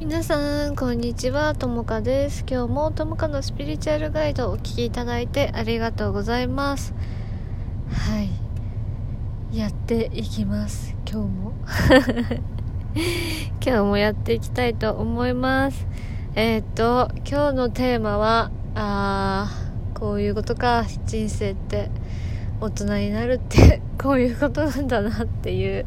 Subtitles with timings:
[0.00, 1.54] 皆さん、こんにちは。
[1.54, 2.46] ともかです。
[2.50, 6.94] 今日もともかのスピリチュアルガイドをお聴きいただいてありがとうございます。
[7.92, 8.30] はい。
[9.56, 10.96] やっていきます。
[11.06, 11.52] 今日も。
[13.62, 15.86] 今日もやっていきたいと思います。
[16.34, 20.86] えー、っと、今日のテーマは、あー、こういうことか。
[21.04, 21.90] 人生って
[22.62, 25.84] 大人になるって こういうことなんだなっていう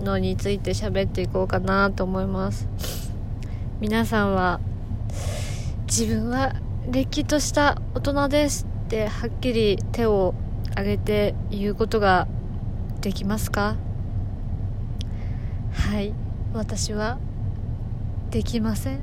[0.00, 2.99] のについて喋っていこうかなと思います。
[3.80, 4.60] 皆さんは
[5.86, 6.52] 自分は
[6.90, 10.34] れっきとした大人ですってはっきり手を
[10.72, 12.28] 挙げて言うことが
[13.00, 13.76] できますか？
[15.72, 16.12] はい。
[16.52, 17.18] 私は
[18.30, 19.00] できません。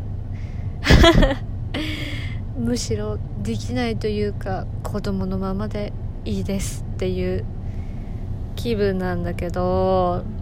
[2.55, 5.91] むしろできないというか子供のままで
[6.23, 7.45] いいですっていう
[8.55, 10.36] 気分なんだけど。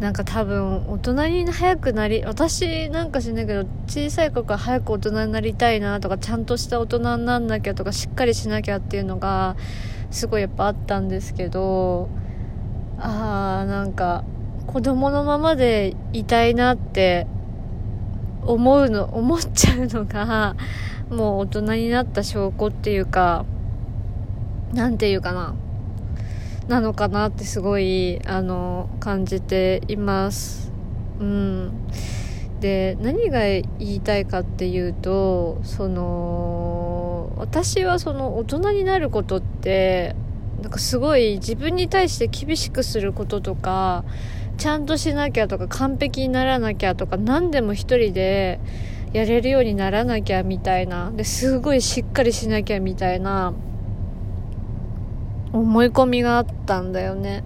[0.00, 9.56] なんか多分大人に早くなり私なんか知んないけど小さい頃から早く大人になりたいなとかちゃんとした大人になんなきゃとかしっかりしなきゃっていうのが
[10.10, 12.08] すごいやっぱあったんですけど
[12.98, 14.24] あーなんか
[14.66, 17.26] 子供のままでいたいなって
[18.42, 20.56] 思うの思っちゃうのが
[21.08, 23.44] もう大人になった証拠っていうか
[24.72, 25.54] なんていうかな。
[26.68, 30.72] なのかなってすごいあの感じています。
[31.20, 31.72] うん。
[32.60, 40.16] で何が言いたいかっていうとその私はその大人になることって
[40.62, 44.04] なんかすごい自分に対して厳しくすることとか
[44.56, 48.60] ちゃんとしなきゃとか完璧にならなきゃとか何でも一人で
[49.12, 51.10] やれるようにならなきゃみたいな。
[51.10, 53.52] ですごいしっかりしなきゃみたいな。
[55.54, 57.44] 思い込みがあったんだよね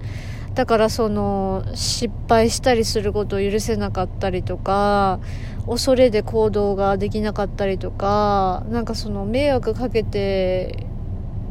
[0.55, 5.21] だからその失敗したりすることを許せなかったりとか
[5.67, 10.87] 恐れで行動ができなかったりとかなんかその迷惑かけて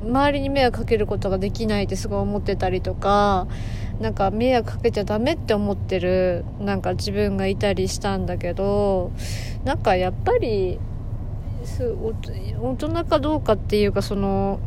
[0.04, 3.48] 周りに迷惑かけることができないってすごい思ってたりとか
[4.00, 9.12] なんか迷惑かけちゃダメって思ってるなんか自分がいたりしたんだけど
[9.64, 10.80] なんかやっぱり
[12.60, 14.60] 大人かどうかっていうかその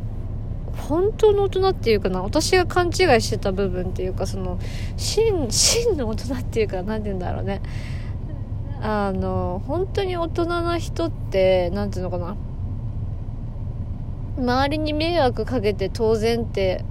[0.76, 4.58] 本当の大人っていうかな私が勘違いしてた部分っていうかその
[4.96, 7.60] 真真の大人っていうか何て言うんだろうね。
[8.82, 12.36] あの本当に大人な人って何て言うのかな。
[14.38, 16.84] 周りに迷惑かけて当然って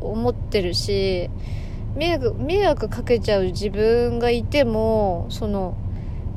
[0.00, 1.28] 思ってるし
[1.96, 5.76] 迷惑迷惑かけちゃう自分がいてもその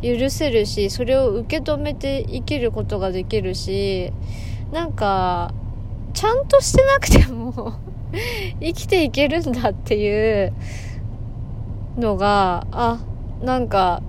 [0.01, 4.11] 許せるしそれを受け止めて生きることができるし
[4.71, 5.53] なんか
[6.13, 7.73] ちゃんとしてなくても
[8.59, 10.53] 生きていけるんだっていう
[11.97, 12.99] のがあ
[13.41, 14.01] なんか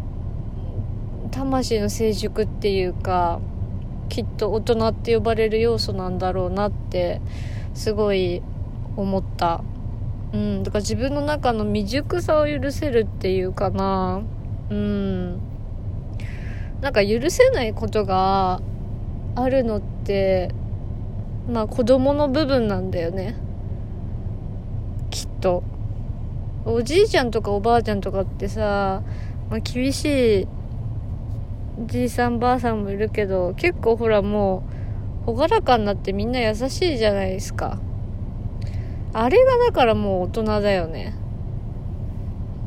[1.31, 3.41] 魂の成熟っていうか
[4.09, 7.21] きっと大人って呼ばれる要素なんだろうなって
[7.75, 8.43] すごい
[8.97, 9.63] 思った。
[10.35, 14.23] うんだから自分の中の未熟さを許せるっていうかな。
[14.71, 15.41] うん。
[16.81, 18.61] なんか許せないことが
[19.35, 20.55] あるのって
[21.51, 23.37] まあ子供の部分なんだよね。
[25.11, 25.63] きっと。
[26.65, 29.03] おじいちゃんとかおばあちゃんとかってさ、
[29.51, 30.49] まあ、厳しい
[31.87, 34.63] じいさんばあさんもいるけど結構ほらも
[35.27, 37.79] う朗らかになってみんな優しいじゃないですか。
[39.13, 41.15] あれがだからもう大人だよね。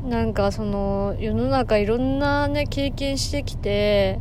[0.07, 4.19] なんかその世の中いろんなね経験してきて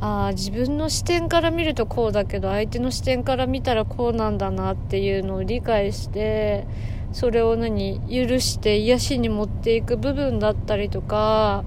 [0.00, 6.66] ああ自分の視点から見るとこうだけど相手の視点から見たらこうなんだなっていうのを理解して
[7.12, 11.64] それを何許して癒しに持っていく部分だったりとか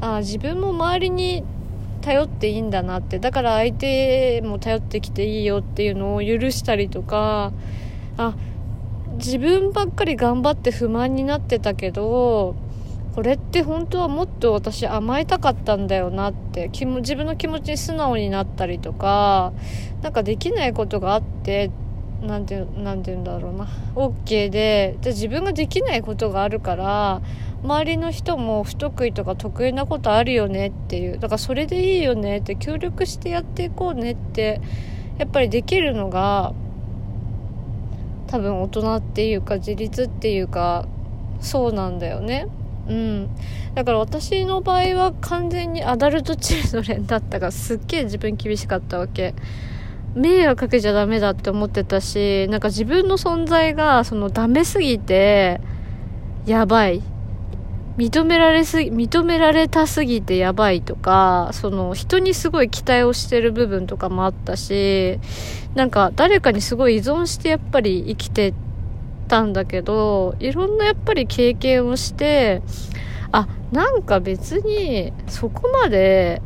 [0.00, 1.44] あ自分も周りに
[2.02, 7.52] 頼っていいんだなってだから相手も頼ってきていいよっていうのを許したりとか
[8.18, 8.34] あ
[9.16, 12.56] 自分ばっかり頑張って不満になってたけど
[13.14, 19.52] これって本当はもっと私甘えたかったんだよなって気も自分の気持ちに素直になったりとか
[20.00, 21.70] なんかできないことがあって
[22.22, 27.20] なんてなんて言うんだろうな OK でで自分ができないことがあるから
[27.62, 34.60] 周りの人も不得意とか得意なことあるよねっていうだからそれでいいよねって協力してやっていこうねって
[35.18, 36.54] やっぱりできるのが
[38.28, 40.86] 多分大人っていうか自立っていうか
[41.40, 42.46] そうなんだよね。
[42.88, 43.28] うん。
[43.74, 49.34] だから私の場合は完全にアダルトチルドレンだったからすっげえ自分厳しかったわけ。
[50.14, 55.60] 迷惑かけちゃダメだって思ってたし、なんか自分の存在がそのダメすぎて、
[56.44, 57.02] やばい。
[57.96, 65.18] 認められすぎ、認められたすぎてやばいとか、その人にすごい期待をしてる部分とかもあったし、
[65.74, 68.54] なんか誰かにすごい依存してやっぱり生きて
[69.32, 72.60] たんだけど、いろんなやっぱり経験をして、
[73.32, 76.42] あ、なんか別にそこまで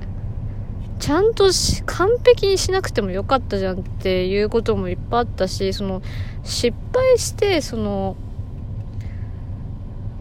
[1.00, 1.50] ちゃんと
[1.84, 6.00] 完璧にしなくてもよかったじゃんっていうこともいっぱいあったし、その
[6.44, 8.14] 失敗して、その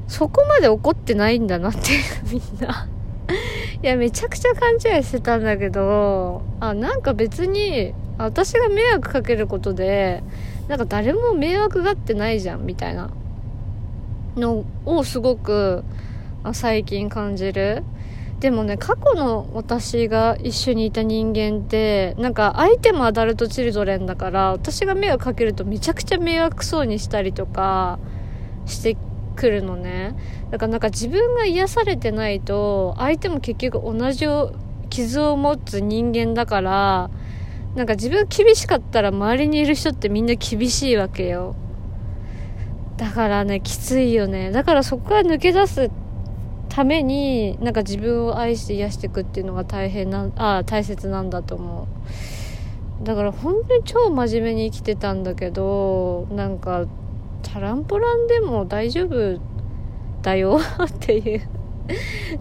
[0.08, 2.88] そこまで怒ってないんだなっていうみんな。
[3.84, 10.24] いや、めちゃくちゃ勘違いしてたんだけど、あ、なんか別に、私が迷惑かけることで、
[10.68, 13.12] なんか誰も迷惑がってないじゃん、みたいな
[14.36, 15.84] のをすごく、
[16.54, 17.84] 最近感じる。
[18.40, 28.00] でもね、過去の私が一緒にいた人間って、なんか相手もアダルトチルドレンだから、私が迷惑かけるとめちゃくちゃ迷惑そうにしたりとか
[28.66, 28.98] して
[29.36, 30.16] くるのね
[30.50, 34.26] だからなんか自分が癒されてないと相手も結局同じ
[34.90, 37.10] 傷を持つ人間だから
[37.76, 41.56] なんか自分厳しかったら周りにいる人ってみんな厳しいわけよ。
[42.98, 44.52] だからねきついよね。
[44.52, 45.92] だからそこから抜け出す
[46.70, 51.88] ためになんか自分を愛して癒していくっていうのが大変なああ大切なんだと思
[53.02, 53.04] う。
[53.04, 56.86] だから本当に超真面目に生きてたんだけどなんか
[57.44, 59.40] チャランポランでも大丈夫
[60.22, 61.42] だよ っていう。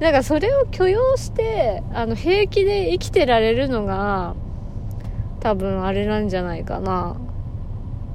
[0.01, 4.35] なんかそれを許容してあの平気で生きてられるのが
[5.45, 7.17] 多分あれなんじゃないかな。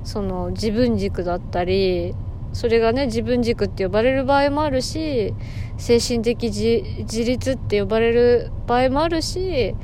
[0.04, 2.16] その自分軸だったり
[2.54, 5.36] それがね自分軸って呼ばれる場合もあるし
[5.78, 9.76] 精神的自立って呼ばれる場合もあるし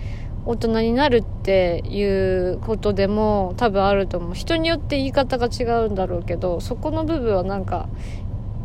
[0.46, 4.34] 大人になるっていうことでも多分あると思う。
[4.34, 7.88] 人によって言い方が違うんだろうけどそこの部分はなんか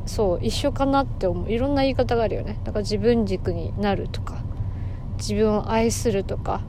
[0.06, 1.52] そう一緒かなって思う。
[1.52, 2.58] いろんな言い方があるよね。
[2.64, 4.38] だから自分軸になるとか
[5.18, 6.62] 自分を愛するとか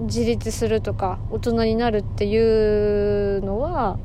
[0.00, 3.98] 自立するとか大人になるっていうのは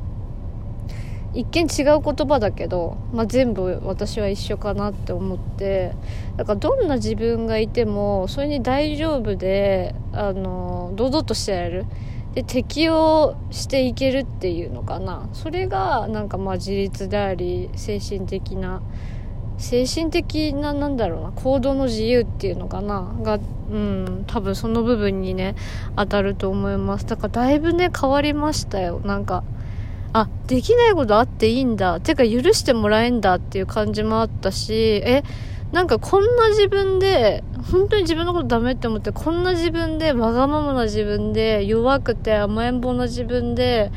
[1.34, 5.94] 一見違う言葉だけど、まあ、全部私は一緒かなって思って
[6.38, 11.86] だからどんな自分がいてもそれに大丈夫であの堂々としてやれる。
[12.34, 15.30] で適応していけるっていうのかな。
[15.32, 18.82] それがなんかまあ自立であり精神的な
[19.58, 23.40] 精神的ななんだろうな行動の自由っていうのかながう
[23.78, 25.56] ん多分その部分にね
[25.96, 29.44] 当たると思いますだからだいぶね変わりましたよなんか
[30.18, 32.00] あ、できないことあっていいんだ。
[32.00, 35.26] てか許してもらえんだっていう感じもあったし、え、
[35.74, 43.92] なんかこんな自分で、本当に自分のことダメって思って、こんな自分で、わがままな自分で、弱くて甘えん坊な自分で、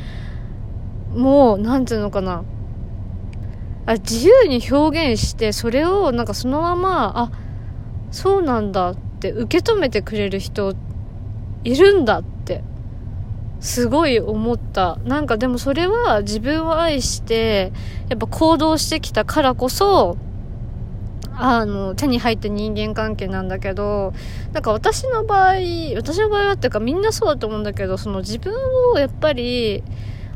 [1.15, 2.43] もう、なんていうのかな。
[3.85, 7.31] あ、自由に表現して、それをなんかそのまま、あ、
[8.11, 10.73] そうなんだって受け止めてくれる人
[11.63, 12.63] いるんだって
[13.59, 14.97] すごい思った。
[15.03, 17.71] なんかでもそれは自分を愛して、
[18.07, 20.17] やっぱ行動してきたからこそ、
[21.35, 24.13] あの、手に入った人間関係なんだけど、
[24.53, 25.55] なんか私の場合、
[25.95, 28.53] 私の場合はっていうかみんなそうだと思うんだけど、その自分
[28.93, 29.83] をやっぱり、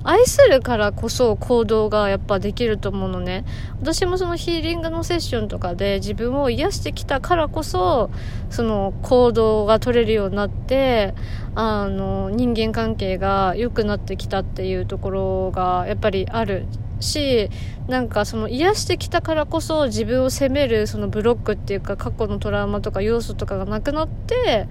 [0.03, 3.45] 愛するからこそ行動がやっぱできると思うのね。
[3.79, 8.09] 私もそのヒーリングのセッションとかで自分を癒してきたからこそ、
[8.49, 11.13] その行動が取れるようになって、
[11.55, 16.65] あの、人間関係が良くなってきたっていうところがやっぱりある
[17.03, 17.49] し
[17.87, 24.67] なんかその癒してきたからこそ自分を責めるそのブロックっていうか過去のトラウマとか要素とかがなくなって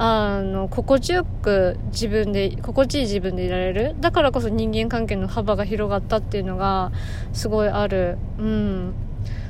[0.00, 3.96] あの心地よく自分で心地いい自分でいられる。
[4.00, 6.92] だからこそ人間関係の幅が広がったっていうのが
[7.32, 8.16] すごいある。
[8.38, 8.94] うん。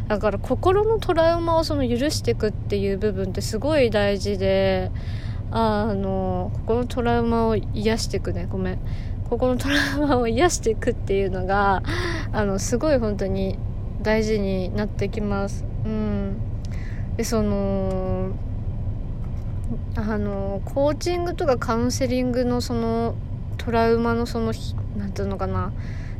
[0.08, 4.90] だから心のトラウマをその許していくっていう部分ってすごい大事で
[5.50, 8.48] あの心のトラウマを癒していくね。
[8.50, 8.78] ごめん。
[9.28, 11.82] ここのトラウマを癒していくっていうのが
[12.32, 13.58] あのすごい本当に
[14.00, 15.66] 大事になってきます。
[15.84, 16.38] うん。
[17.18, 18.30] でその
[19.96, 23.14] あのコーチングとかカウンセリングのその
[23.58, 24.52] トラウマのその
[24.96, 25.72] 何ていうのかな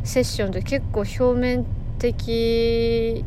[0.05, 1.65] セッションって結構表面
[1.99, 3.25] 的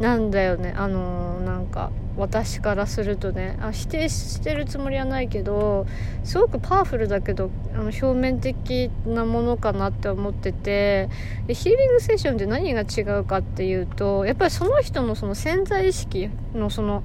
[0.00, 0.74] なんだよね。
[0.76, 3.58] あのなんか私からするとね。
[3.60, 5.86] あ否定してるつもりはないけど
[6.24, 11.08] すごくパワフルだけどあの表面的なものかなって思ってて。
[11.46, 17.04] でヒーリングセッションって何が違うかっていうとやっぱりその人のその潜在意識のその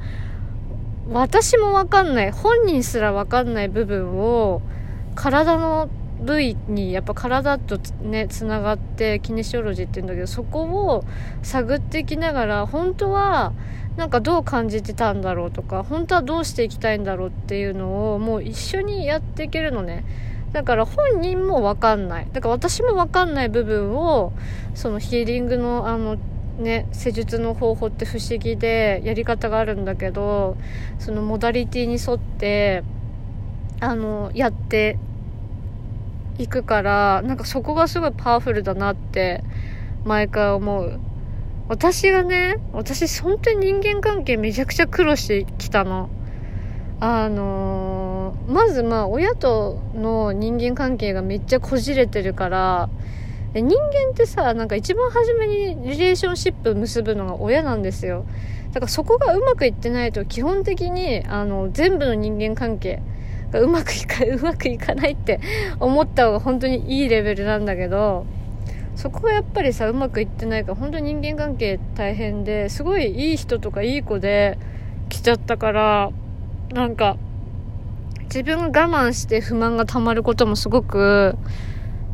[1.12, 4.62] 私もわかんない本人すらわかんない部分を
[5.14, 11.04] 体の部位にやっぱ体とねつながってキネシオロジーって言うんだけどそこを
[11.44, 13.54] 探っていきながら本当は
[13.98, 20.06] なんかどう感じてたんだろうとか本当はどうしていきたいんだろうっていうのをもう一緒にやっていけるのね。
[20.52, 22.28] だから本人も分かんない。
[22.32, 24.32] だから私も分かんない部分を
[24.74, 26.18] そのヒーリングのあの
[26.58, 30.58] ね施術の方法って不思議でやり方があるんだけど
[31.00, 32.84] そのモダリティに沿って
[33.80, 34.98] あのやって
[36.38, 39.44] いくからなんかそこがすごいパワフルだなって
[40.04, 41.00] 毎回思う。
[41.68, 46.10] 私がね私本当に人間関係めちゃくちゃ苦労してきたの。
[47.00, 52.90] あの、まずまあ親との人間関係がめっちゃこじれてるから
[53.62, 58.26] 人間ってさなんか一番初めにリレーションシップ結ぶのが親なんですよ。
[58.74, 63.02] だからそこがうまくいってないと基本的にあの全部の人間関係
[63.52, 65.40] がうまくいかうまくいかないって
[65.80, 68.26] 思った方が本当にいいレベルなんだけど
[68.96, 74.58] そこがやっぱりさうまくいってないから本当に人間関係大変ですごいいい人とかいい子で
[75.08, 76.12] 来ちゃったから
[76.74, 77.16] なんか
[78.24, 81.38] 自分が我慢して不満がたまることもすごく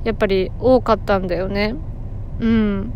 [0.03, 1.75] やっぱり多かったんだよね。
[2.39, 2.93] うん。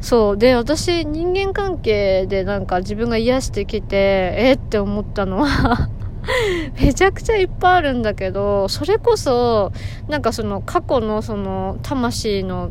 [0.00, 0.36] そう。
[0.36, 5.88] で私人間関係でなんか自分が癒してきてえって思ったのは
[6.80, 9.72] めちゃくちゃいっぱいあるんだけどそれこそ
[10.08, 12.70] なんかその過去のその魂の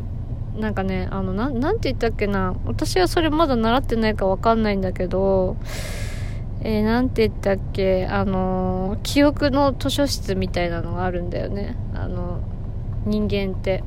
[0.58, 5.56] なんかねあのななんて言ったっけな私はそれまだ習ってないかわかんないんだけど
[6.64, 11.76] えー、なんて言ったっけあの記憶の図書室みたいなのがあるんだよね。
[11.94, 12.40] あの
[13.06, 13.82] 人間って。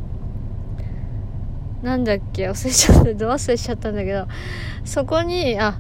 [1.83, 2.49] なんだっけ？
[2.49, 3.13] 忘れちゃった。
[3.13, 4.27] ど忘れちゃったんだけど。
[4.83, 5.79] そこにあ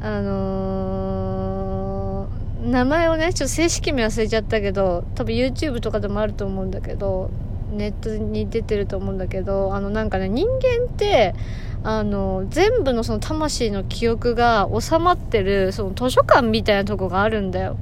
[0.00, 7.30] あのー、名前をねちょっと正式名忘れちゃったけど多分 YouTube とかでもあると思うんだけど
[7.72, 11.34] ネットに出てると思うんだけどあのなんかね人間って
[11.82, 17.78] あの全部のその魂の記憶が収まってるその図書館みたいなとこがあるんだよ。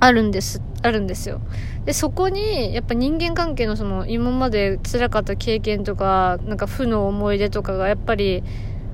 [0.00, 0.62] あるんです。
[0.82, 1.42] あるんですよ。
[1.84, 8.42] でそこにやっぱ人間関係のその今まで辛かった経験とかなんか負の思い出とかがやっぱり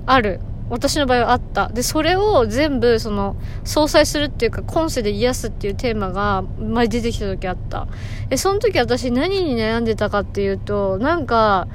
[0.05, 0.39] ある
[0.69, 1.69] 私の場合はあった。
[1.69, 7.87] で、それを全部、その、相殺するっていうか、今世で癒すっていうテーマが、前出てきた時あった。
[8.29, 11.67] で、その時私何に悩んでたかっていうと、なんか、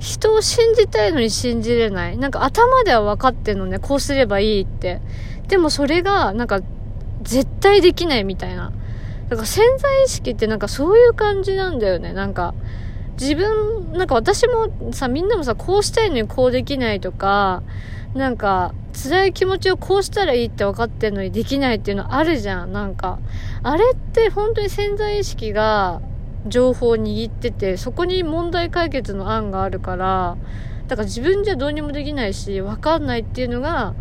[0.00, 2.18] 人を信じたいのに信じれない。
[2.18, 5.00] なんか頭では分かってんのね、こうすればいいって。
[5.46, 6.60] でもそれが、なんか、
[7.22, 8.72] 絶対できないみたいな。
[9.30, 12.12] だから潜在意識ってなんかそういう感じなんだよね。
[12.12, 12.52] なんか、
[13.18, 17.62] 自分、なんか私もさ、みんなもさ、こうしたいのにこうできないとか、
[18.12, 23.20] なんか、辛い気持ちをこうしたらいいって分かってんのにできないっていうのあるじゃん、なんか。
[23.62, 26.02] あれって本当に潜在意識が
[26.48, 30.36] 情報を握ってて、そこに問題解決の案があるから、
[30.88, 33.94] だから自分じゃどうにもできないし、分かんないっていうのが、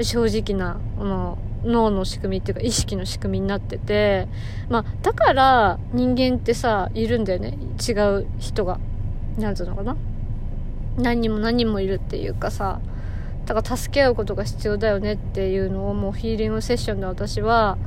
[0.00, 4.28] 正直な、あの、脳の仕組みっていうか意識の仕組みになってて、
[4.68, 7.58] まあ、だから人間ってさ、いるんだよね。
[7.86, 8.78] 違う人が。
[9.38, 9.96] なんつうのかな。
[10.98, 12.80] 何人も何人もいるっていうかさ、
[13.46, 17.78] だから助け合うことが必要だよねっていうのをもうヒーリングセッションで私は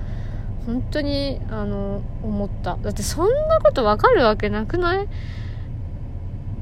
[0.65, 5.07] 本当にあの思っただってそんなことわかるわけなくない？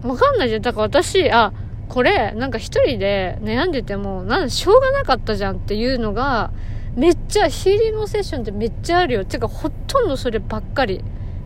[0.04, 1.54] わかんないじゃんだから私あ
[1.90, 6.52] これなんか一人で悩んでてもなんしょうがなかったじゃんっていうのが
[6.96, 9.26] めっちゃヒーリングセッションってめっちゃあるよ。
[9.26, 11.04] てかほとんどそればっかり。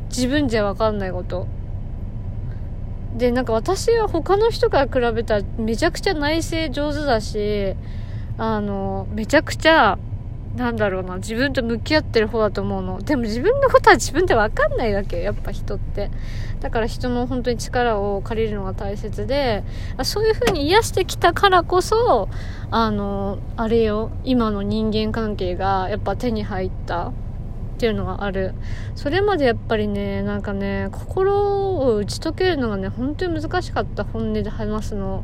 [0.09, 1.47] 自分じゃわかんないこと。
[3.15, 7.73] でなんか私は他の人から比べたらめちゃくちゃ内省上手だし
[8.37, 9.97] あのめちゃくちゃ
[10.55, 13.01] なんだろうな自分と向き合ってる方だと思うの。
[13.01, 16.09] でも自分のことは自分で分かんないわけよやっぱ人って。
[16.61, 19.63] だから人の本当に力を借りるのが大切で
[20.03, 22.29] そういう風に癒してきたからこそ
[22.71, 27.13] あのあれよ今の人間関係がやっぱ手に入ったっ
[27.77, 28.53] ていうのがある。
[28.95, 35.23] それまでやっぱりねなんかね心を打ち解けるのがね本当に難しかった本音で話すの。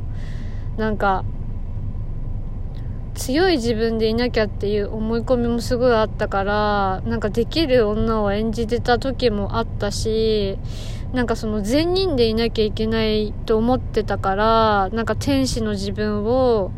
[0.78, 1.24] なんか
[3.16, 10.58] 強い自分でいなきゃっていう思い込みもすごいあったからなんかできる女を演じてた時もあったし
[11.14, 16.72] なんかその善人でいなきゃいけないと思ってたからなんか天使の自分を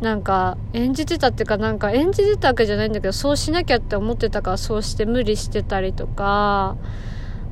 [0.00, 6.76] なんか演じてたっていうかなんか演じてたわけじゃないんだけどそうしなきゃって思ってたからそうして無理してたりとか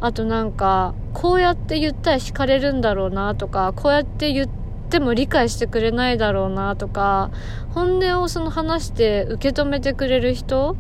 [0.00, 4.48] あとなんかこうやって言ったら惹かれるんだろうなとかこうやって言っ
[4.88, 7.30] ても理解してくれないだろうなとか
[7.74, 10.76] 本音をその話して受け止めてくれる人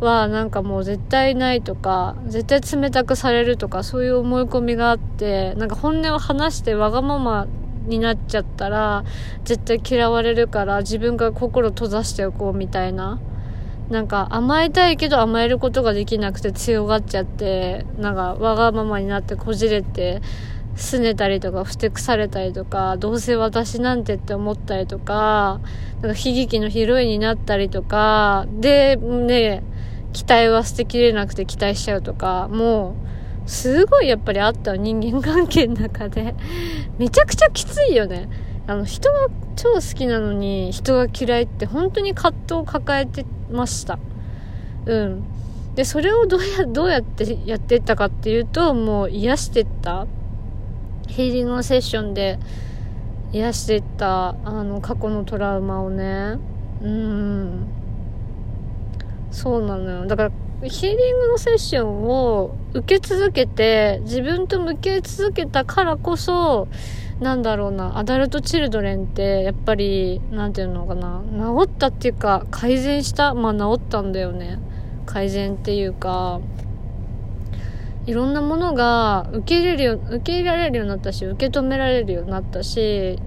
[0.00, 7.46] はなんかもう絶対ないとか絶対冷たくされるとかそういう思い込みがあってなんか本音を話してわがまま
[7.86, 9.04] になっちゃったら
[9.44, 13.20] 絶対嫌われるから自分が心閉ざしておこうみたいな。
[13.90, 20.22] なんか甘えたいけど甘えることができなくて強がっちゃってなんかわがままになってこじれて
[20.76, 25.60] 拗ねたりとかふてくされたりとかどうせ私なんてって思ったりとか
[26.02, 29.62] なんか悲劇のヒロインになったりとかでね
[30.12, 32.96] 期待は捨てきれなくて期待しちゃうとかも
[33.46, 36.34] うすごいやっぱりあった人間関係の中で
[36.98, 38.28] めちゃくちゃきついよね。
[38.66, 44.00] あの人が超好きなのに人が嫌いって本当に葛藤を抱えてました。
[44.86, 45.24] うん。
[45.76, 50.06] でそれをどうやどうやってやってったかっていうともう癒してった。
[51.06, 52.38] ヒーリングセッションで
[53.32, 56.38] 癒していったあの過去のトラウマをね。
[56.82, 57.66] うん。
[59.30, 60.06] そうなのよ。
[60.06, 60.30] だから
[60.68, 66.68] ヒーリングのセッションを受け続けて自分と向き合い続けたからこそ
[67.20, 74.58] なんだろうなアダルトチルドレンってやっぱり何て言うのかな治ったっていうか改善したまあ治ったんだよね。
[75.04, 76.40] 改善っていうか。
[78.06, 83.18] いろんなものが受け入れるよ受け入れられるようになったし受け止められるようになったし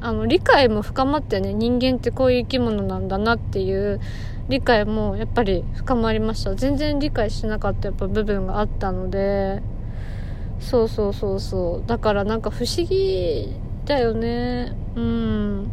[0.00, 4.00] あの理解も深まってね人間ってこういう生き物なんだなっていう
[4.48, 6.54] 理解もやっぱり深まりました。
[6.54, 9.60] 全然理解してなかったやっぱ部分があったので
[10.60, 11.88] そうそうそうそう。
[11.88, 13.52] だからなんか不思議
[13.84, 14.72] だよね。
[14.96, 15.70] うん。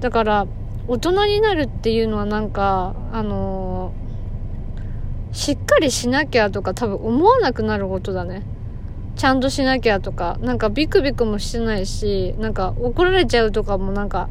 [0.00, 0.46] だから
[0.88, 4.09] 大人になるっていうのはなんかあのー、
[5.32, 8.42] しっかりしなきゃとか多分思わなくなることだね。
[9.16, 10.38] ちゃんとしなきゃとか。
[10.40, 14.28] なんかビクビクもしてないしなんか怒られちゃうとかもなんか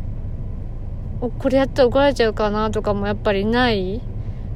[1.38, 4.02] これやったら怒られちゃうかなとかもやっぱりない。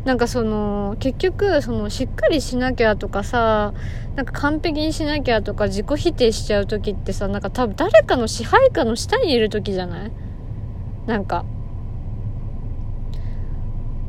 [0.06, 3.74] なんかその結局そのしっかりしなきゃとかさ
[4.16, 10.12] なんか完璧にしなきゃとか自己否定しちゃう時ってさなんか多分誰かの支配下の下にいる時じゃない？
[11.06, 11.46] なんか。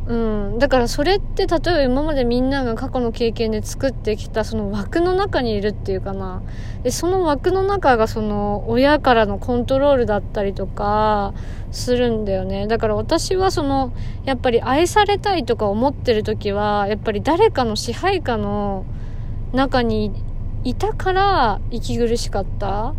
[0.07, 6.43] うん、だからそれって例えば今までみんなが過去の経験で作ってきたその枠の中にいるっていうかな。
[6.83, 11.33] でその枠の中がその親からのコントロールだったりとか
[11.73, 12.67] するんだよね。
[12.67, 13.93] だから私はその
[14.27, 18.85] やっぱり愛されたいとか思ってる時はやっぱり誰かの支配下の
[19.55, 20.13] 中に
[20.65, 22.95] いたから息苦しかった。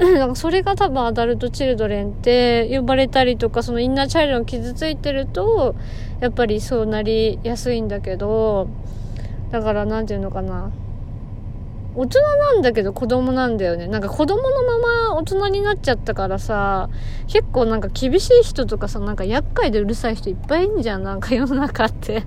[0.00, 5.74] なんかそれが多分アダルトチルドレンって呼ばれたりとかそのインナーチャイルドが傷ついてると
[6.20, 8.68] やっぱりそうなりやすいんだけど
[9.50, 10.70] だから何て言うのかな。
[11.94, 13.88] 大人なんだけど子供なんだよね。
[13.88, 14.78] なんか子供のま
[15.10, 16.90] ま大人になっちゃったからさ
[17.26, 21.02] 結構なんか厳しい人とかさなんか厄介でうるさい人いっぱいいんじゃん。
[21.02, 22.22] なんか世の中って。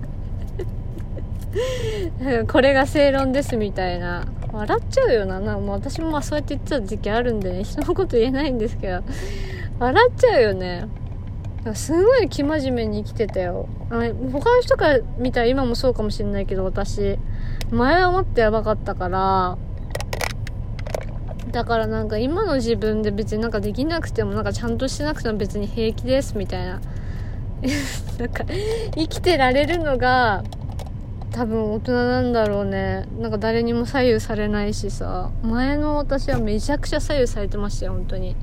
[2.52, 4.26] これが正論ですみたいな。
[4.54, 5.40] 笑っちゃうよな。
[5.40, 9.04] なもう私もまあそうやって言ってた時期あるんでね人のこと言えないんですけど。
[9.80, 10.88] 笑っちゃうよね。
[11.74, 13.68] すごい生真面目に生きてたよ。
[13.90, 17.18] 他の人から見たら今もそうかもしれないけど私。
[17.72, 19.58] 前はもっとやばかったから。
[21.52, 26.82] だからなんか今の自分で別になんかできなくてもなんかちゃんとしてなくても別に平気ですみたいな。
[28.20, 28.44] なんか
[28.96, 30.44] 生きてられるのが
[31.32, 33.08] 多分大人なんだろうね。
[33.18, 35.32] なんか誰にも左右されないしさ。
[35.44, 38.36] 前の私はめちゃくちゃ左右されてましたよ本当に。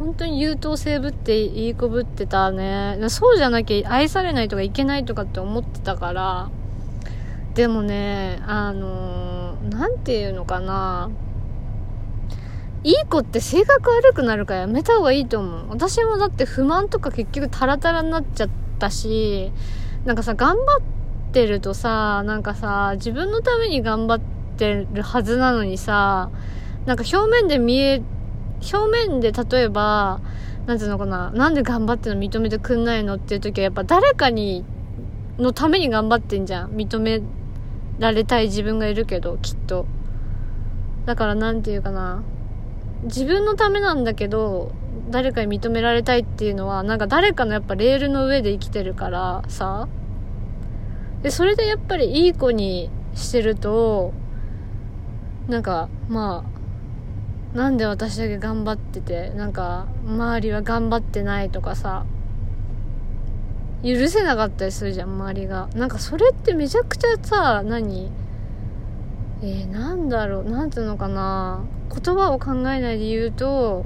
[0.00, 2.98] 本当に優等生ぶっていい子ぶってたね。
[3.08, 6.50] そうじゃなきゃ愛されないとかいけないとかって思ってたから。
[7.54, 11.10] でもねあの何て言うのかな。
[12.82, 15.70] いい子って性格悪くなるからやめた方がいいと思う。
[15.70, 18.48] 私もだって不満とか結局タラタラになっちゃっ
[18.80, 19.52] たし
[20.04, 20.95] なんかさ頑張って
[21.36, 24.20] ってるとさ、なんかさ、自分のために頑張っ
[24.56, 26.30] てるはずなのにさ、
[26.86, 28.00] なんか表面で見え、
[28.72, 30.20] 表面で例えば、
[30.64, 34.64] なんていうのかな、なんで頑張ってるの認めてくんないのっていう時はやっぱ誰かに、
[35.38, 36.70] のために頑張ってんじゃん。
[36.70, 37.20] 認め
[37.98, 39.84] られたい自分がいるけど、きっと。
[41.04, 42.22] だからなんていうかな、
[43.04, 44.72] 自分のためなんだけど、
[45.10, 49.86] 誰かに認められたいっていうのは、なんか誰かのやっぱレールの上で生きてるからさ、
[51.22, 54.12] でそれでやっぱりいい子にしてると
[55.48, 56.44] なんかま
[57.54, 62.04] あなんで私だけ頑張っててなんか周りは頑張ってないとかさ
[63.82, 65.68] 許せなかったりするじゃん周りが。
[65.74, 68.10] なんかそれってめちゃくちゃさ何
[69.42, 73.84] えー、なんだろうなんていうのかな言葉を考えないで言うと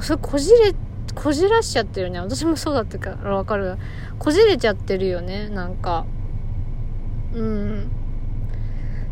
[0.00, 0.74] それこじれ
[1.14, 2.20] こじらしちゃってるね。
[2.20, 3.76] 私もそうだったからわかる。
[4.18, 6.06] こじれちゃってるよねなんか。
[7.34, 7.90] うん。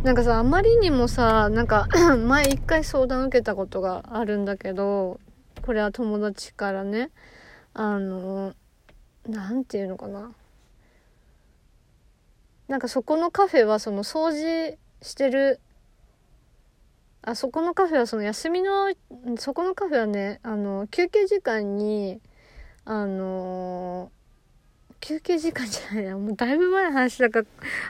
[0.03, 1.87] なんかさあまりにもさなんか
[2.27, 5.21] 前一回相談受けたことがあるんだけど
[5.61, 7.11] これは友達からね
[7.75, 8.55] あの
[9.29, 10.33] 何て言うのかな。
[12.69, 15.61] なんかそこのカフェはその掃除してる
[17.23, 18.95] あそこのカフェはその休みの
[19.39, 22.21] そこのカフェはねあの休憩時間に
[22.85, 24.11] あの
[25.01, 27.47] 休憩時間じゃないなもうだいぶ前の話だから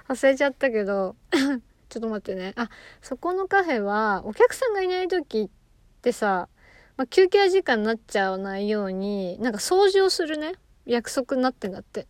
[0.09, 1.17] 忘れちゃったけど
[1.89, 2.71] ちょっと待ってねあ
[3.03, 6.49] そこのカフェはお客さんがいない時ってさ、
[6.97, 10.53] まあ、休憩時間になっちゃわないようになんか掃除をするね
[10.87, 12.07] 約束になってんだって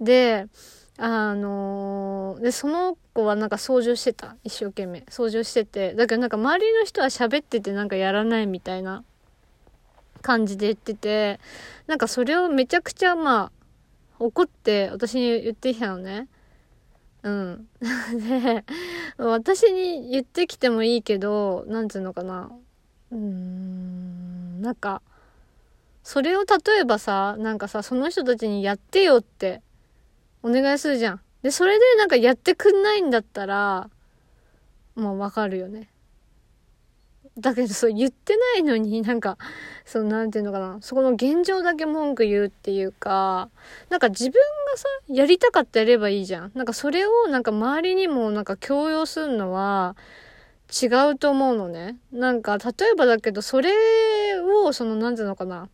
[0.00, 0.48] で
[0.98, 4.36] あのー、で、その子はなんか掃除をしてた。
[4.44, 5.00] 一生懸命。
[5.10, 5.94] 掃除をしてて。
[5.94, 9.04] だけどなんか周りの人は喋っててなんかやらないみたいな
[10.22, 11.38] 感じで言ってて、
[11.86, 13.52] なんかそれをめちゃくちゃまあ、
[14.18, 16.28] 怒って私に言ってきたのね。
[17.22, 17.68] うん。
[17.80, 18.64] で、
[19.18, 22.50] 私に言ってきてもいいけど、なんつうのかな。
[23.10, 25.02] うーん、なんか、
[26.02, 29.60] それを例えばさ、なんかさ、その人たちにやってよって
[30.42, 31.20] お願いするじゃん。
[31.42, 33.90] で、それでなんかやってくんないんだったら、
[34.94, 35.88] もうわかるよね。
[37.38, 39.36] だけどそう言ってないのに なんか、
[39.84, 43.50] そのなんていうのかな、そこの現状だけ文句言うっていうか、
[43.90, 46.52] なんか自分がさ、やりたかったやればいいじゃん。
[46.54, 49.96] なんかそれをなんか周りにもなんか強要するのは
[50.82, 51.98] 違うと思うのね。
[52.12, 53.72] なんか例えばだけどそれ
[54.40, 55.68] をそのなんていうのかな、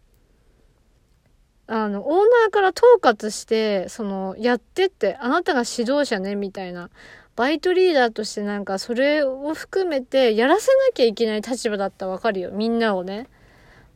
[1.69, 6.91] あの、オーナーから統括して、その、やってって、あなたが指導者ね、みたいな。
[7.35, 12.51] バイトリーダーとしてなんか、それを含めて、やらせなきゃいけない立場だったらわかるよ。
[12.53, 13.29] みんなをね。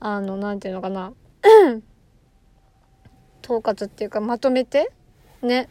[0.01, 1.13] あの、なんていうのかな。
[3.45, 4.91] 統括っていうか、まとめて
[5.43, 5.69] ね。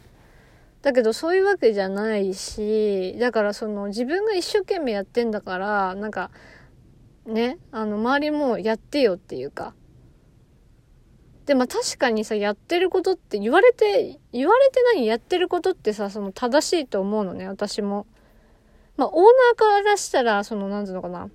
[0.82, 6.30] だけど、そういうわけじゃないし、だからその、自分が一生懸命やってんだから、なんか、
[7.26, 9.74] ね、あの、周りもやってよっていうか、
[11.46, 18.06] で、まあ確かにさ、やってることって言われて、言われて何やってることってさ、その正しいと思うのね、私も。
[18.96, 21.30] まあオーナーからしたら、その、なんていうのかな。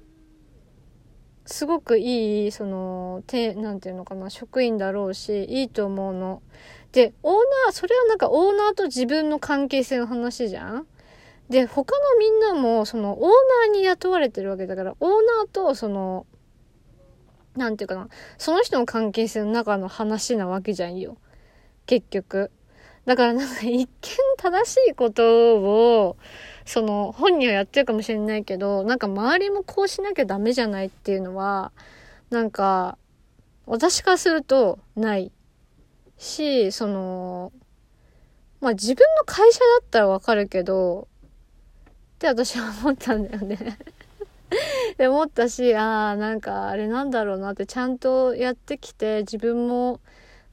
[1.46, 6.42] すごくいい、その、て、なんていうのかな、職員だろうし、いいと思うの。
[6.92, 10.88] で、オーナー、それはなんかオーナーと自分の関係性の話じゃん？
[11.50, 13.30] で、他のみんなも、その、オー
[13.68, 16.26] ナーに雇われてるわけだから、オーナーと、その、
[17.56, 21.18] なんていうかな、その人の関係性の中の話なわけじゃんよ。
[21.86, 22.52] 結局。
[23.06, 23.90] だからなんか一見
[24.38, 26.18] 正しいことを、
[26.66, 31.72] その本人はやってるかもしれないけど、なんか周りもこうしなきゃダメじゃないっていうのは、
[32.30, 32.98] なんか、
[33.66, 35.32] 私からするとない
[36.18, 37.52] し、その、
[38.62, 41.08] まあ自分の会社だったらわかるけど、
[41.90, 43.58] って私は思ったんだよね
[45.00, 50.00] 思ったし、ああ、なんかあれなんだろうなってちゃんとやってきて自分も、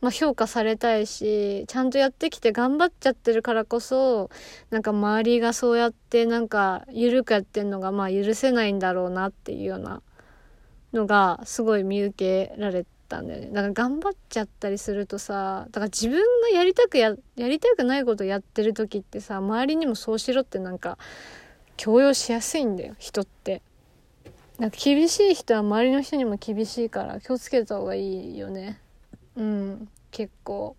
[0.00, 4.30] まあ、評価されたいし、ちゃんとやってきて頑張っちゃってるからこそ、
[4.70, 10.02] なんか周りがそうやってなんか緩くやってんのがまあ許せないんだろうなっていうような
[10.92, 13.48] のがすごい見受けられたんだよね。
[13.48, 20.96] だから頑張っちゃったりするとさ、だから自分がやりたくや、やりたくないことやってる時ってさ、周りにもそうしろってなんか
[21.76, 23.62] 強要しやすいんだよ、人って。
[24.58, 28.80] なんか厳しい人は周りの人にも厳しいから気をつけた方がいいよね。
[29.36, 30.76] うん結構。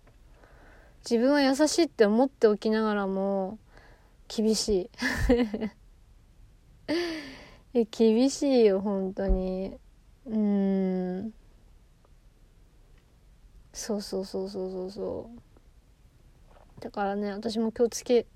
[1.02, 3.58] 自分は優しいって思っておきながらも
[4.28, 4.90] 厳しい。
[7.72, 9.78] え厳しいよ本当に。
[10.26, 11.32] うん。
[13.72, 15.30] そうそうそうそうそうそ
[16.78, 16.80] う。
[16.80, 18.26] だからね私も気をつけ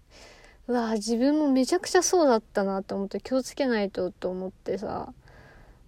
[0.68, 5.12] うわ自分もめちゃくちゃそうだったなと思って気をつけないとと思ってさ。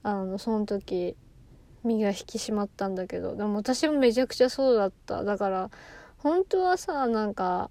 [0.06, 1.16] あのその時
[1.82, 3.34] 身が引き締まったんだけど。
[3.34, 5.24] でも私もめちゃくちゃそうだった。
[5.24, 5.70] だから
[6.18, 7.70] 本当はさなんか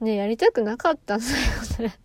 [0.00, 1.98] ねやりたくなかったんだよね。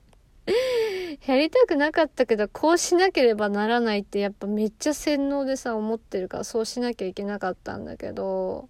[1.28, 8.70] やりたくなかったけどこうしなければならないってやっぱめっちゃ洗脳でさ思ってるからそうしなきゃいけなかったんだけど。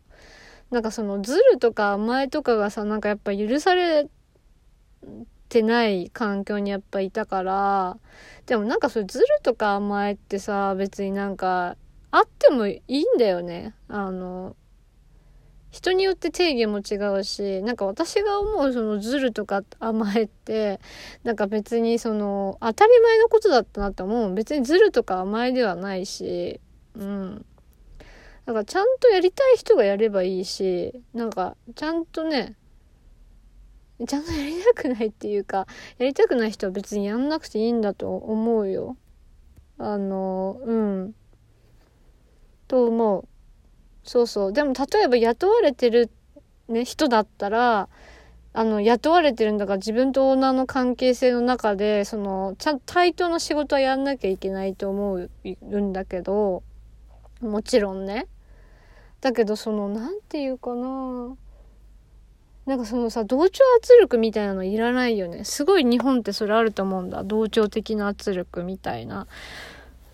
[0.71, 4.07] なんかそのズルとか甘えとかがさなんかやっぱ許され
[5.51, 7.97] てない環境にやっぱいたから
[8.45, 11.75] でもなんかそれズルとか甘えってさ別になんか
[12.09, 13.73] あってもいいんだよね。
[13.87, 14.55] あの
[15.69, 20.81] 人によって定義も違うしなんか私が思うそのズルとか甘えって
[21.23, 26.59] なんか別にその当たり前のことだったなって思う別にズルとか甘えではないし
[26.95, 27.45] うん。
[28.45, 32.57] だかちゃんとやりたい人がやればいいしなんかちゃんとね
[34.07, 38.97] ちゃんとやりたくないっていうか、やりたくない人は別にやんなくていいんだと思うよ。
[39.77, 41.15] あの、うん。
[42.67, 43.27] と思う。
[44.03, 44.53] そうそう。
[44.53, 46.09] でも例えば雇われてる
[46.67, 47.89] ね、人だったら、
[48.53, 55.29] あの、雇われてるんだから自分とオーナーの関係性の中で、その、ちゃんと対等な仕事はやんなきゃいけないと思う
[55.79, 56.63] んだけど、
[57.41, 58.27] もちろんね。
[59.21, 61.35] だけど、その、なんていうかな
[62.71, 65.43] なんかそのさ、同調圧力みたいなのいらないよね。
[65.43, 67.21] すごい日本ってそれあると思うんだ。
[67.21, 69.27] 同調的な圧力みたいな。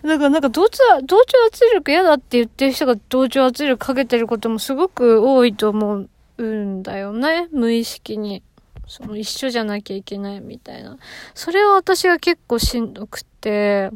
[0.01, 6.07] だからなんか同調、同調圧力嫌だって言ってる人が同調圧力かけてることもすごく多いと思
[6.39, 7.47] うんだよね。
[7.51, 8.41] 無意識に。
[8.87, 10.97] その一緒じゃなきゃいけないみたいな。
[11.35, 13.91] それは私が結構しんどくて、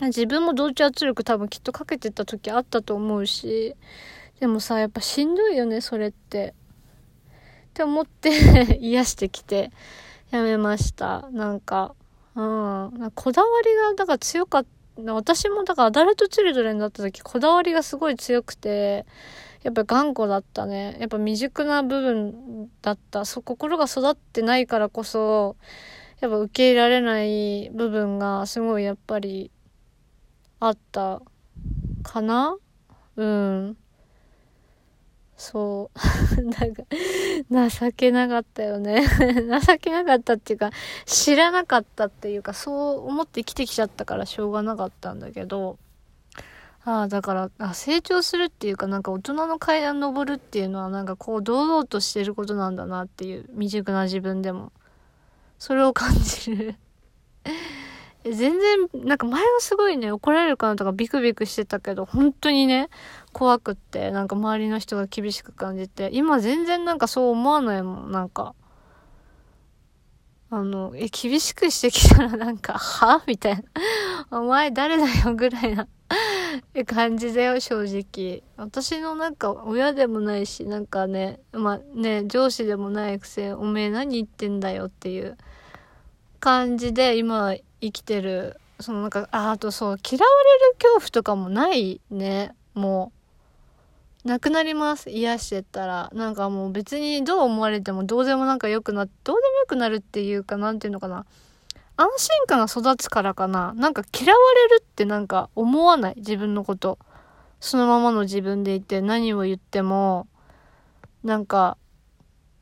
[0.00, 3.76] 自分も同調圧力多分きっとかけてた時あったと思うし、
[4.40, 6.52] でもさ、やっぱしんどいよね、それって。
[7.78, 9.70] って思って 癒してきて、
[10.30, 11.28] やめました。
[11.30, 11.94] なんか、
[12.34, 13.12] うん。
[13.14, 14.68] こだわりが、だから強かった。
[15.14, 19.06] 私もだからアダルトチルドレンだった時、こだわりがすごい強くて、
[19.62, 20.96] やっぱ頑固だったね。
[20.98, 23.24] やっぱ未熟な部分だった。
[23.24, 25.54] そう、心が育ってないからこそ、
[26.18, 29.52] やっぱ受け入れられない部分がすごいやっぱり
[30.58, 31.22] あった
[32.02, 32.56] かな？
[33.14, 33.76] うん。
[35.38, 36.42] そう。
[36.50, 36.82] なんか、
[37.70, 39.06] 情けなかったよね。
[39.64, 40.70] 情けなかったっていうか、
[41.06, 45.78] 知らなかったっていうか、そう思って生きてきちゃったからしょうがなかったんだけど、
[46.84, 54.72] ああ、だから、あ、成長するっていうか、なんか大人の階段登るっていうのは、なんかこう、堂々としてることなんだなっていう、未熟な自分でも。
[55.58, 56.76] それを感じる
[58.32, 62.88] 全然、なんか前はすごいね、怒られるかなとかビクビクしてたけど、本当にね、
[63.32, 68.54] 怖くって、なんか周りの人が厳しく感じて、今全然なんかそう思わないもん、なんか。
[70.50, 73.22] あの、え、厳しくしてきたらなんか、は？
[73.26, 73.56] みたい
[74.30, 74.38] な。
[74.40, 75.86] お前誰だよぐらいな
[76.86, 78.42] 感じだよ、正直。
[78.56, 85.36] 私のなんか親でもないし、なんかね、まあね、上司でもないくせ、おめえ何言ってんだよっていう
[86.40, 88.60] 感じで今生きてる。
[88.80, 90.26] そのなんか、あ、あとそう、嫌わ
[90.60, 92.54] れる恐怖とかもないね。
[92.74, 93.12] も
[94.24, 95.10] う、なくなります。
[95.10, 96.10] 癒してったら。
[96.12, 101.24] なんかもう別にどう思われてもどうでもなんか良くな、どうでも良くなるっていうか、なんていうのかな。
[101.96, 103.72] 安心感が育つからかな。
[103.74, 106.14] なんか嫌われるってなんか思わない。
[106.16, 106.98] 自分のこと。
[107.60, 110.28] そのままの自分でいて何を言っても、
[111.24, 111.76] なんか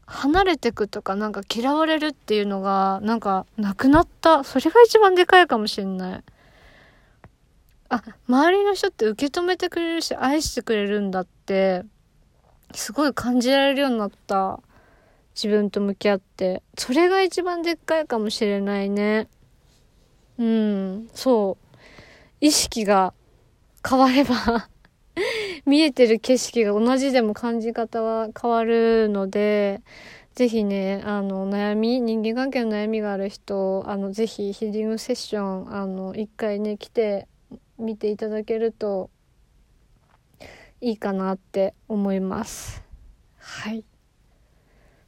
[0.07, 4.45] 離れてくとかなんか嫌われるっていうのがなんかなくなった？
[4.45, 6.25] それが一番でかいかもしんない。
[7.89, 11.85] あ、周りの人って受け止めてくれるし愛してくれるんだって
[12.73, 14.61] すごい感じられるようになった。
[15.35, 16.63] 自分と向き合って。
[16.79, 19.29] それが一番でっかいかもしれないね。
[20.39, 21.77] うん、そう。
[22.41, 23.13] 意識が
[23.87, 24.69] 変われば
[25.67, 29.83] 見えてる景色が同じでも感じ方は変わるので、
[30.35, 37.27] ぜひね、あの、悩み、人間関係の悩みがある人、あの、ぜひヒーリングセッション、あの、一回ね、来て
[37.79, 39.11] みていただけると
[40.81, 42.83] いいかなって思います。
[43.39, 43.85] はい。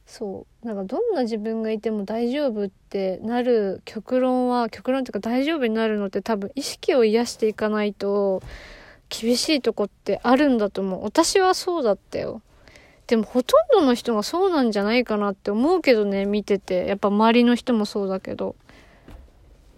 [0.05, 0.65] そう。
[0.65, 8.41] なんかどんな自分がいても大丈夫ってなる極論は、極論っていうか大丈夫になるのって多分意識を癒していかないと、
[9.09, 11.03] 厳しいとこってあるんだと思う。
[11.03, 12.41] 私はそうだったよ。
[13.07, 16.85] でもほとんどの人がそうなんじゃないかなって思うけどね、見てて。
[16.85, 18.55] やっぱ周りの人もそうだけど。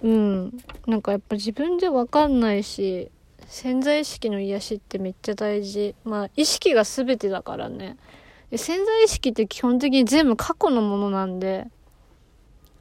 [0.03, 0.57] うん。
[0.85, 3.09] なんかやっぱ自分でわかんないし、
[3.47, 5.95] 潜在意識の癒しってめっちゃ大事。
[6.03, 7.97] まあ意識が全てだからね。
[8.53, 11.67] 潜在意識って基本的に全部過去のものなんで、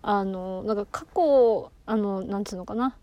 [0.03, 2.97] あの、なんか過去、あの、なんつうのかな。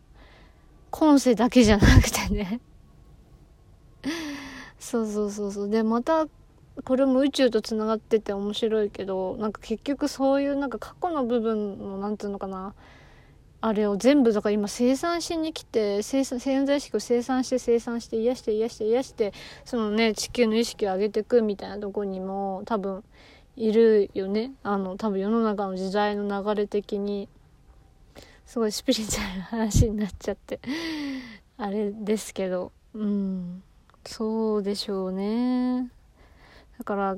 [0.92, 2.60] 今世だけじゃなくてね
[4.88, 5.70] そうそうそうそう。
[5.70, 6.28] で、また、
[6.86, 12.74] これも宇宙と繋がってて面白いけど、なんか結局そういうなんか過去の部分の、なんていうのかな、
[13.60, 19.34] あれを全部だから今生産しに来て生産潜在意識を生産して生産して癒して癒して癒して
[19.66, 23.04] そのね地球の意識を上げていくみたいなとこにも多分
[23.56, 24.54] いるよね。
[24.62, 27.28] あの多分世の中の時代の流れ的に。
[28.46, 30.62] すごいスピリチュアルな話になっちゃって。
[31.58, 32.72] あれですけど。
[32.94, 33.64] うん。
[34.08, 35.90] そうでしょうね
[36.78, 37.18] だから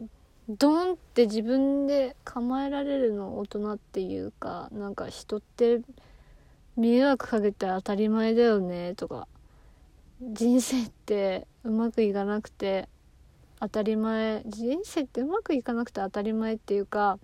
[0.50, 5.82] ドンって自分で構えられるの大人っていうかなんか人って
[6.76, 9.28] 迷惑かけて当たり前だよねとか
[10.22, 12.90] 人生ってうまくいかなくて
[13.60, 17.20] 当たり前人生ってうまくいかなくて当たり前っていうか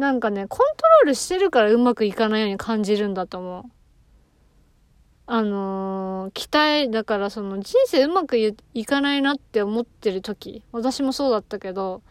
[0.00, 3.79] なんかね、コントロールしてるからうまくいかないように感じるんだと思う。
[5.32, 12.02] あのー、期待、だからその人生うまくいかないなって思ってる時、私もそうだったけど、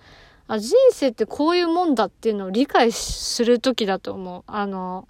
[0.47, 4.43] あ、人生ってこういうもんだっていうのを理解する時だと思う。
[4.47, 5.05] あの、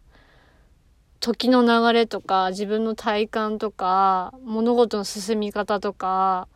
[1.19, 6.47] 時の流れとか、自分の体感とか、物事の進み方とか、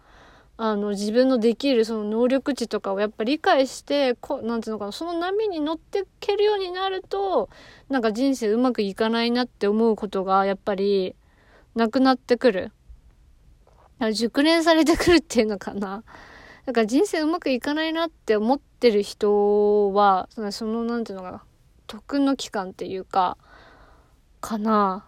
[0.57, 7.51] あの、自分のできるその能力値とかをやっぱ理解して、こなんていうのかな、その波に乗っていけるようになると、
[7.89, 11.15] なんか人生うまくいかないなって思うことが、やっぱり、
[11.75, 12.71] なくなってくる。
[14.13, 16.03] 熟練されてくるっていうのかな。
[16.65, 21.43] だから人生うまくいかないなって思ってる人は、その、なんていうのかな、
[21.87, 23.37] 特の期間っていうか、
[24.39, 25.05] かな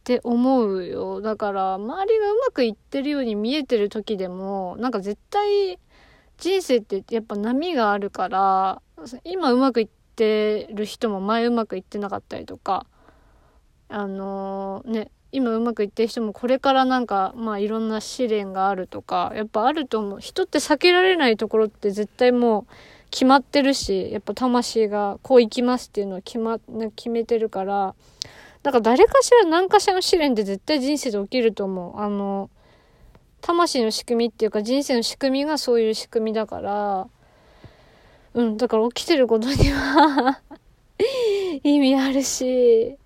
[0.00, 1.20] って思うよ。
[1.20, 5.78] だから、周りがうまくいってるように見えてる時でも、なんか絶対、
[6.38, 8.82] 人生ってやっぱ波があるから、
[9.24, 12.86] 今うまくいってる人も前うまくいってなかったりとか、
[13.88, 20.20] あのー、ね、今うまくいってる人もこれからなんかまあいろんな試練があるとかやっぱあると思う。
[20.20, 22.72] 人って避けられないところって絶対もう
[23.10, 26.58] 決まってるしやっぱ魂がこう生きますっていうのは決ま
[26.94, 27.94] 決めてるから
[28.62, 31.98] だから誰かしら何かしらの試練って絶対人生で起きると思う。
[31.98, 32.50] あの
[33.40, 37.08] 魂の仕組みっていうか人生の仕組みがそういう仕組みだから
[38.34, 40.40] うんだから起きてることには
[41.64, 42.98] 意味あるし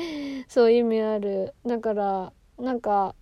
[0.48, 1.54] そう意味ある。
[1.66, 3.14] だからなんか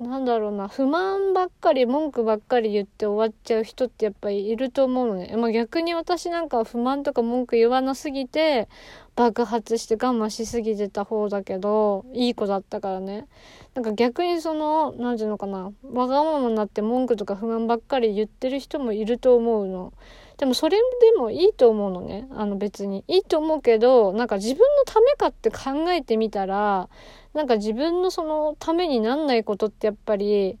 [0.00, 0.68] なんだろうな。
[0.68, 8.70] 不満ばっかり文句ばっかり言って終わっちゃう人ってやっぱりいると思うのね、まあ、逆に私なんか不満とか文句言わなすぎて
[9.14, 13.26] 爆発して我慢しすぎてた方だけどいい子だったからね。
[13.74, 15.70] なんか逆にその何て言うのかな。
[15.82, 19.92] わがままになって文句とか不満ばっかり言ってる人もいると思うの。
[20.40, 22.26] でもそれでもいいと思うのね。
[22.30, 23.04] あの別に。
[23.08, 26.88] いいと思うけど、なんか自分のためかって考えてみたら、
[27.34, 30.58] なんか自分のそのためになんないことってやっぱり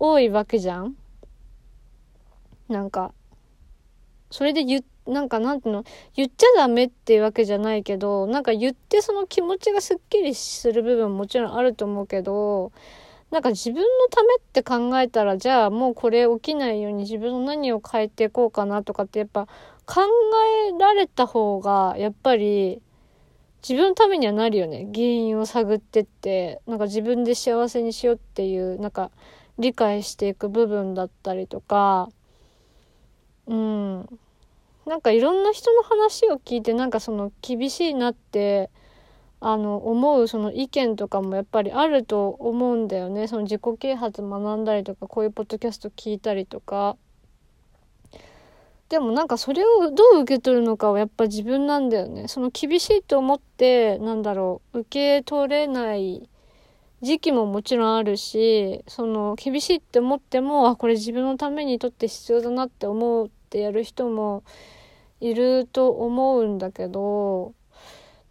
[0.00, 0.96] 多いわけじゃん
[2.68, 3.14] なんか、
[4.32, 5.84] それで言なんかなんていうの、
[6.16, 12.72] 言っちゃダメっていうわけじゃないけど、なんか言ってその気持ちがすっきりする部分ももちろんあると思うけど、
[13.34, 19.48] なんか自分のためって考えたら、じゃあもうこれ起きないように自分の何を変えていこうかなとかってやっぱ
[19.86, 20.02] 考
[20.68, 22.80] えられた方が、やっぱり
[23.60, 24.86] 自分のためにはなるよね。
[24.94, 29.10] 原因を探ってって、なんか自分で幸せにしようっていう、なんか
[29.58, 32.10] 理解していく部分だったりとか、
[33.48, 34.18] うん。
[34.86, 38.70] なんかいろんな人の話を聞いて、なんかその厳しいなって、
[39.46, 43.28] あの思うその意見とかもやっぱりあると思うんだよね。
[43.28, 46.96] その自己啓発学んだりとかこういうポッドキャスト聞いたりとか。
[48.88, 52.26] でもなんかそれをどう受け取るのかはやっぱ自分なんだよね。
[52.26, 56.26] その厳しいと思ってなんだろう受け取れない
[57.02, 64.42] 時期ももちろんあるしその厳しいって思ってもあこれ自分のためにとって必要だなって思うってやる人も
[65.20, 67.52] いると思うんだけど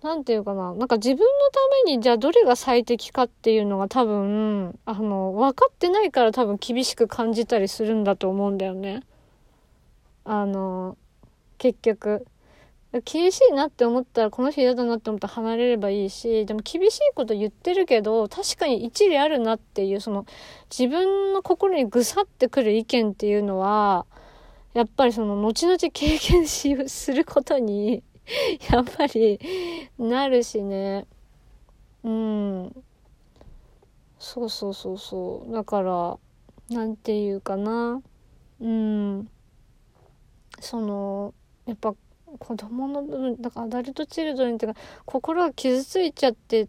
[0.04, 0.74] なんていうかな。
[0.76, 9.04] なんか自分のためにじゃあどれが最適かっていうのが多分、あの、分かってないから多分厳しく感じたりするんだと思うんだよね。
[10.26, 10.98] あの、
[11.58, 12.28] 結局。
[13.02, 20.28] 厳しいなって思ったらこの人嫌だなって思ったら離れればいいしでも厳しいこと言ってるけど確かに一理あるなっていうその
[20.70, 24.06] 自分の心にぐさってくる意見っていうのは
[24.76, 28.04] やっぱりその後々経験しすることに
[28.72, 29.40] やっぱり
[29.98, 31.06] なるしね。
[32.04, 32.84] うん。
[34.20, 35.52] そうそうそうそう。
[35.52, 36.18] だから
[36.70, 38.02] なんていうかな。
[38.62, 39.30] うん。
[40.60, 41.34] その
[41.66, 41.94] やっぱ
[42.40, 46.68] 子供の部分だからアダルトチルドレンっていうか心が傷ついちゃって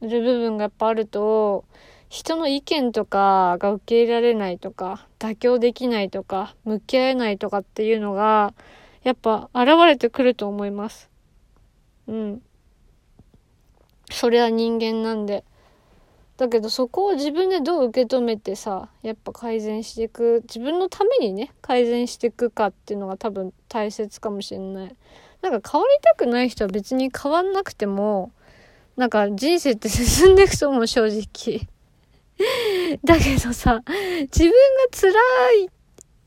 [0.00, 1.64] る部分がやっぱあると
[2.08, 8.52] 人の意見とかが受け入れられないとか妥協できないとか向き合えないとかっていうのが
[9.02, 11.10] やっぱ現れてくると思います。
[12.06, 12.42] うん。
[14.10, 15.44] それは人間なんで。
[16.36, 24.96] だけどそこを自分でどう受け止めてさ、やっぱ改善していく、自分のためにね、改善していくかっていうのが多分大切かもしれない。
[25.42, 28.32] なんか変わりたくない人は別に変わんなくても、
[28.96, 31.68] なんか人生って進んでいくと思う、正直。
[33.04, 34.54] だけどさ、自分が
[34.92, 35.10] 辛
[35.64, 35.70] い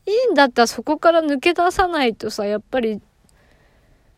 [0.06, 3.00] いいんだったらそこから抜け出さないとさ、やっぱり、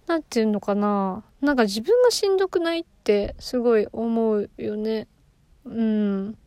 [0.06, 1.24] なんていうのかな。
[1.40, 5.06] なんか自分がしんどくないってすごい思うよね。
[5.64, 6.38] うん。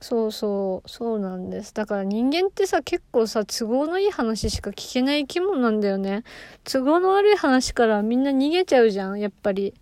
[0.00, 1.72] そうそう、そうなんです。
[1.72, 6.24] だから人間ってさ、結構さ、都合のいい話しか聞けない生き物なんだよね。
[6.64, 9.72] 都合の悪い話からみんな逃げちゃうじゃん、やっぱり。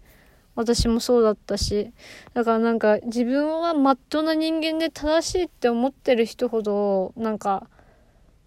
[0.54, 1.92] 私もそうだったし。
[2.34, 7.68] だからなんか自分はまっとうな人間で正しいって思ってる人ほど、なんか、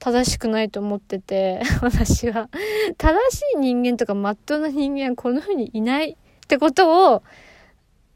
[0.06, 2.47] 正しくないと思ってて、 私は。
[2.99, 6.16] 正しい人間とかまっとうな人間はこの世にいないっ
[6.47, 7.24] てことを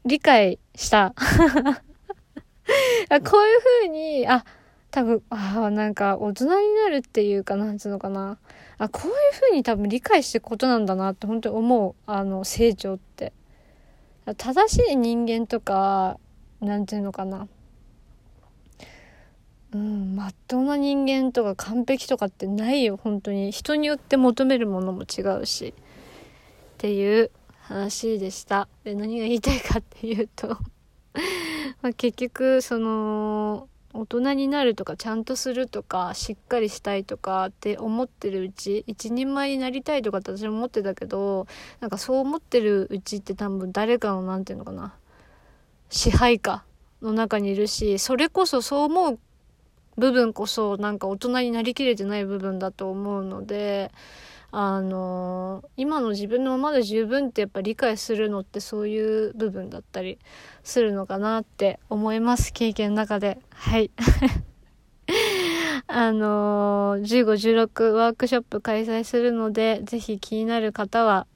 [0.04, 1.12] 理解した。
[1.18, 3.24] こういう
[3.82, 4.44] 風に、あ、
[4.92, 8.38] 多分、ああ、なんか大人になるっていうかなんつうのかな。
[8.78, 11.94] あ、こういう風に多分理解していくことなんだなって本当に思う。
[12.06, 13.32] あの、成長って。
[14.36, 16.20] 正しい人間とか、
[16.60, 17.48] なんていうのかな。
[19.72, 23.52] うん、まっとうな人間とか完璧とかってないよ、本当に。
[23.52, 25.74] 人によって求めるものも違うし。
[25.76, 25.82] っ
[26.78, 28.68] ていう話でした。
[28.84, 30.56] で、何が言いたいかっていうと
[31.82, 41.46] ま結局、その、大人になるとか、ちゃんとするとか、しっかりしたいとかって思ってるうち、一人前になりたいとかって私も思ってたけど、
[41.80, 44.94] なんかそう思ってるうちって多分誰かの、なんていうのかな、
[45.90, 46.64] 支配下
[47.02, 49.18] の中にいるし、それこそそう思う
[50.00, 53.92] 部分こそなんか大人になりきれてない部分だと思うので、
[54.50, 60.18] あの今の自分のままで十分ってやっぱ理解するのってそういう部分だったり
[60.64, 62.52] するのかなって思います。
[62.52, 63.38] 経験の中で。
[63.52, 63.92] はい。
[65.86, 71.26] あのー、15、16ワークショップ開催するのでぜひ気になる方は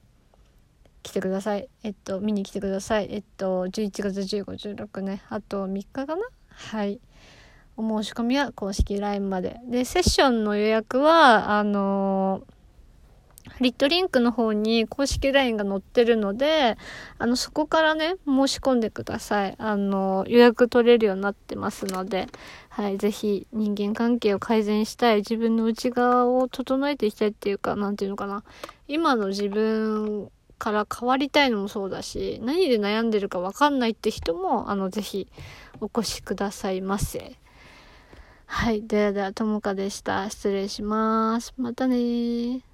[1.03, 1.69] 来てください。
[1.83, 3.07] えっと見に来てください。
[3.11, 5.21] えっと11月15、16ね。
[5.29, 6.17] あと3日かな？
[6.49, 6.99] はい。
[7.77, 12.55] お申し込みは公式 LINE まででセッションの予約はあのー
[13.61, 16.77] リットリンクの方に公式 LINE が載ってるので、
[17.17, 19.55] あの、そこからね、申し込んでください。
[19.57, 22.27] あの、予約取れるようになってますので、
[22.69, 28.43] はい、ぜひ人間関係を改善したい、自分の内側を整えていきたいっていうか、なんていうのかな。
[28.87, 35.27] 今の自分から変わりたいのもそうだし、何で悩んでるかわかんないって人も、あの、ぜひ
[35.79, 37.37] お越しくださいませ。
[38.47, 40.29] はい、ではでは、ともかでした。
[40.29, 41.53] 失礼します。
[41.57, 42.65] またね。